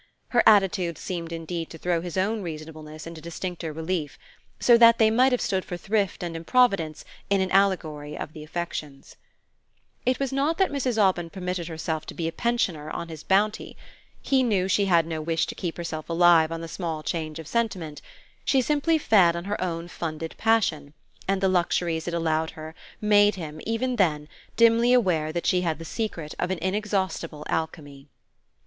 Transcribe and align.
Her 0.29 0.41
attitude 0.47 0.97
seemed 0.97 1.31
indeed 1.31 1.69
to 1.69 1.77
throw 1.77 2.01
his 2.01 2.17
own 2.17 2.41
reasonableness 2.41 3.05
into 3.05 3.21
distincter 3.21 3.71
relief: 3.71 4.17
so 4.59 4.75
that 4.79 4.97
they 4.97 5.11
might 5.11 5.31
have 5.31 5.41
stood 5.41 5.63
for 5.63 5.77
thrift 5.77 6.23
and 6.23 6.35
improvidence 6.35 7.05
in 7.29 7.39
an 7.39 7.51
allegory 7.51 8.17
of 8.17 8.33
the 8.33 8.43
affections. 8.43 9.15
It 10.03 10.17
was 10.19 10.33
not 10.33 10.57
that 10.57 10.71
Mrs. 10.71 10.97
Aubyn 10.99 11.29
permitted 11.29 11.67
herself 11.67 12.07
to 12.07 12.15
be 12.15 12.27
a 12.27 12.31
pensioner 12.31 12.89
on 12.89 13.09
his 13.09 13.21
bounty. 13.21 13.77
He 14.23 14.41
knew 14.41 14.67
she 14.67 14.85
had 14.85 15.05
no 15.05 15.21
wish 15.21 15.45
to 15.45 15.53
keep 15.53 15.77
herself 15.77 16.09
alive 16.09 16.51
on 16.51 16.61
the 16.61 16.67
small 16.67 17.03
change 17.03 17.37
of 17.37 17.47
sentiment; 17.47 18.01
she 18.43 18.59
simply 18.59 18.97
fed 18.97 19.35
on 19.35 19.43
her 19.43 19.63
own 19.63 19.87
funded 19.87 20.33
passion, 20.35 20.95
and 21.27 21.41
the 21.41 21.47
luxuries 21.47 22.07
it 22.07 22.13
allowed 22.15 22.49
her 22.57 22.73
made 23.01 23.35
him, 23.35 23.61
even 23.67 23.97
then, 23.97 24.27
dimly 24.55 24.93
aware 24.93 25.31
that 25.31 25.45
she 25.45 25.61
had 25.61 25.77
the 25.77 25.85
secret 25.85 26.33
of 26.39 26.49
an 26.49 26.57
inexhaustible 26.57 27.45
alchemy. 27.49 28.07